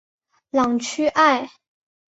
[0.49, 1.47] 朗屈艾。